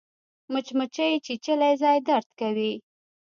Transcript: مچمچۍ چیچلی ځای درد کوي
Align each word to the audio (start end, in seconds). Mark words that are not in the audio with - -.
مچمچۍ 0.53 1.11
چیچلی 1.25 1.73
ځای 1.81 1.97
درد 2.07 2.29
کوي 2.39 2.73